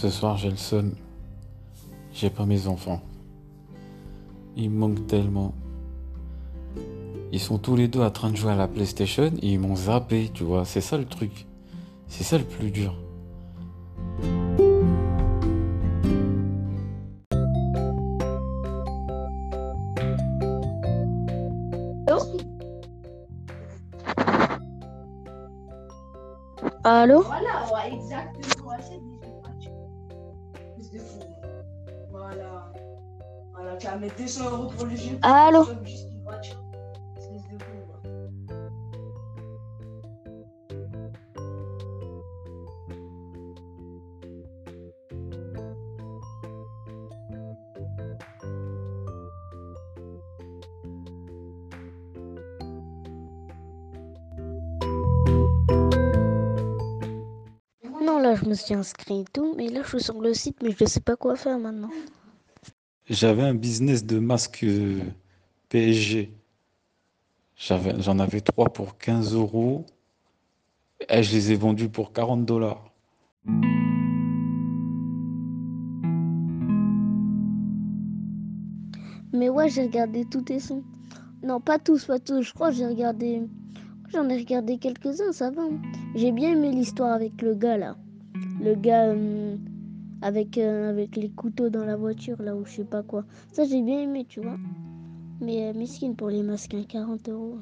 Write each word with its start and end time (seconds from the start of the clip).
Ce 0.00 0.10
soir, 0.10 0.36
j'ai 0.36 0.48
le 0.48 0.56
seul. 0.56 0.92
J'ai 2.12 2.30
pas 2.30 2.46
mes 2.46 2.68
enfants. 2.68 3.00
Ils 4.56 4.70
me 4.70 4.78
manquent 4.78 5.08
tellement. 5.08 5.54
Ils 7.32 7.40
sont 7.40 7.58
tous 7.58 7.74
les 7.74 7.88
deux 7.88 8.00
en 8.00 8.10
train 8.12 8.30
de 8.30 8.36
jouer 8.36 8.52
à 8.52 8.54
la 8.54 8.68
PlayStation 8.68 9.32
et 9.42 9.54
ils 9.54 9.58
m'ont 9.58 9.74
zappé, 9.74 10.30
tu 10.32 10.44
vois. 10.44 10.64
C'est 10.64 10.80
ça 10.80 10.98
le 10.98 11.04
truc. 11.04 11.46
C'est 12.06 12.22
ça 12.22 12.38
le 12.38 12.44
plus 12.44 12.70
dur. 12.70 12.94
Allô? 26.84 27.22
Voilà, 27.22 27.88
exactement. 27.92 28.58
Voilà. 32.10 32.72
Voilà, 33.54 33.76
tu 33.76 33.86
as 33.86 33.96
mis 33.96 34.08
200 34.16 34.50
euros 34.50 34.70
pour 34.70 34.86
le 34.86 34.96
jeu. 34.96 35.18
Allô 35.22 35.66
je 58.48 58.52
me 58.52 58.56
suis 58.56 58.74
inscrit 58.74 59.20
et 59.20 59.24
tout, 59.30 59.54
mais 59.58 59.68
là, 59.68 59.82
je 59.82 59.88
suis 59.88 60.04
sur 60.04 60.22
le 60.22 60.32
site, 60.32 60.56
mais 60.62 60.70
je 60.70 60.84
ne 60.84 60.88
sais 60.88 61.00
pas 61.00 61.16
quoi 61.16 61.36
faire 61.36 61.58
maintenant. 61.58 61.90
J'avais 63.10 63.42
un 63.42 63.52
business 63.52 64.06
de 64.06 64.18
masques 64.18 64.64
euh, 64.64 65.00
PSG. 65.68 66.32
J'en 67.56 68.18
avais 68.18 68.40
trois 68.40 68.72
pour 68.72 68.96
15 68.96 69.34
euros 69.34 69.84
et 71.10 71.22
je 71.22 71.32
les 71.34 71.52
ai 71.52 71.56
vendus 71.56 71.90
pour 71.90 72.14
40 72.14 72.46
dollars. 72.46 72.90
Mais 79.34 79.50
ouais, 79.50 79.68
j'ai 79.68 79.82
regardé 79.82 80.24
tous 80.24 80.42
tes 80.42 80.58
sons. 80.58 80.84
Non, 81.42 81.60
pas 81.60 81.78
tous, 81.78 82.06
pas 82.06 82.18
tous. 82.18 82.40
Je 82.40 82.54
crois 82.54 82.70
que 82.70 82.76
j'ai 82.76 82.86
regardé. 82.86 83.42
J'en 84.08 84.26
ai 84.30 84.38
regardé 84.38 84.78
quelques-uns, 84.78 85.32
ça 85.32 85.50
va. 85.50 85.62
Hein. 85.64 85.82
J'ai 86.14 86.32
bien 86.32 86.52
aimé 86.52 86.70
l'histoire 86.70 87.12
avec 87.12 87.42
le 87.42 87.54
gars 87.54 87.76
là 87.76 87.94
le 88.60 88.74
gars 88.74 89.04
euh, 89.06 89.56
euh, 90.24 90.90
avec, 90.90 91.16
les 91.16 91.30
couteaux 91.30 91.70
dans 91.70 91.84
la 91.84 91.96
voiture, 91.96 92.40
là, 92.42 92.54
ou 92.54 92.64
je 92.64 92.72
sais 92.72 92.84
pas 92.84 93.02
quoi. 93.02 93.24
Ça, 93.52 93.64
j'ai 93.64 93.82
bien 93.82 94.00
aimé, 94.00 94.26
tu 94.28 94.40
vois. 94.40 94.56
Mais 95.40 95.68
euh, 95.68 95.72
mesquine 95.74 96.16
pour 96.16 96.28
les 96.28 96.42
masques, 96.42 96.74
hein, 96.74 96.84
40 96.88 97.28
euros. 97.28 97.58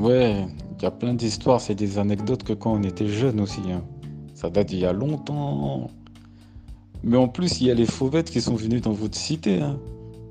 Ouais, 0.00 0.46
il 0.78 0.82
y 0.82 0.86
a 0.86 0.90
plein 0.90 1.12
d'histoires, 1.12 1.60
c'est 1.60 1.74
des 1.74 1.98
anecdotes 1.98 2.42
que 2.42 2.54
quand 2.54 2.72
on 2.72 2.82
était 2.82 3.08
jeune 3.08 3.40
aussi. 3.40 3.60
Hein. 3.70 3.82
Ça 4.34 4.48
date 4.48 4.68
d'il 4.68 4.78
y 4.78 4.86
a 4.86 4.92
longtemps. 4.92 5.90
Mais 7.02 7.16
en 7.16 7.28
plus, 7.28 7.60
il 7.60 7.68
y 7.68 7.70
a 7.70 7.74
les 7.74 7.86
fauvettes 7.86 8.30
qui 8.30 8.40
sont 8.40 8.54
venues 8.54 8.80
dans 8.80 8.92
votre 8.92 9.16
cité. 9.16 9.60
Hein. 9.60 9.78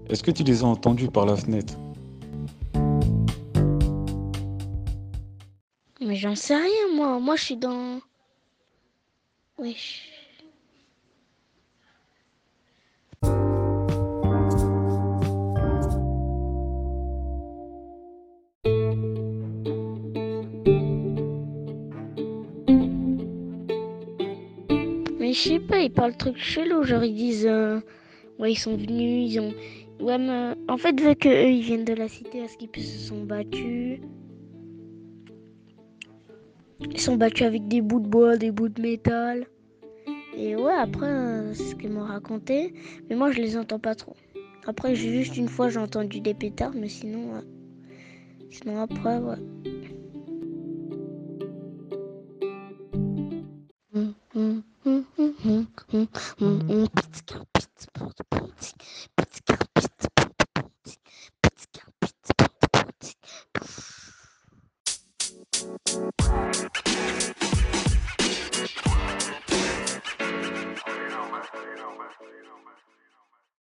Est-ce 0.10 0.24
que 0.24 0.32
tu 0.32 0.44
les 0.44 0.64
as 0.64 0.68
entendues 0.68 1.10
par 1.10 1.26
la 1.26 1.36
fenêtre? 1.36 1.74
Mais 6.02 6.16
j'en 6.16 6.36
sais 6.36 6.56
rien, 6.56 6.96
moi. 6.96 7.20
Moi, 7.20 7.36
je 7.36 7.44
suis 7.44 7.58
dans. 7.58 8.00
Wesh. 9.58 10.09
je 25.44 25.50
sais 25.50 25.60
pas, 25.60 25.80
ils 25.80 25.92
parlent 25.92 26.18
truc 26.18 26.38
chelou. 26.38 26.84
Genre, 26.84 27.04
ils 27.04 27.16
disent. 27.16 27.48
Euh, 27.48 27.80
ouais, 28.40 28.52
ils 28.52 28.58
sont 28.58 28.76
venus, 28.76 29.32
ils 29.32 29.40
ont. 29.40 29.54
Ouais, 30.00 30.18
mais, 30.18 30.54
en 30.68 30.78
fait, 30.78 31.00
vu 31.00 31.16
qu'eux, 31.16 31.50
ils 31.50 31.62
viennent 31.62 31.86
de 31.86 31.94
la 31.94 32.08
cité, 32.08 32.40
est-ce 32.40 32.58
qu'ils 32.58 32.84
se 32.84 33.08
sont 33.08 33.24
battus? 33.24 34.00
Ils 36.80 37.02
sont 37.02 37.18
battus 37.18 37.46
avec 37.46 37.68
des 37.68 37.82
bouts 37.82 38.00
de 38.00 38.08
bois, 38.08 38.38
des 38.38 38.52
bouts 38.52 38.70
de 38.70 38.82
métal. 38.82 39.46
Et 40.38 40.56
ouais, 40.56 40.74
après, 40.74 41.10
euh, 41.10 41.54
c'est 41.54 41.64
ce 41.64 41.76
qu'ils 41.76 41.92
m'ont 41.92 42.06
raconté. 42.06 42.74
Mais 43.10 43.16
moi, 43.16 43.32
je 43.32 43.42
les 43.42 43.58
entends 43.58 43.80
pas 43.80 43.96
trop. 43.96 44.16
Après, 44.66 44.96
juste 44.96 45.36
une 45.36 45.50
fois, 45.50 45.70
j'ai 45.70 45.80
entendu 45.80 46.22
des 46.22 46.34
pétards, 46.34 46.74
mais 46.76 46.88
sinon. 46.88 47.36
Euh, 47.36 47.42
sinon, 48.50 48.80
après, 48.82 49.18
ouais. 49.18 49.36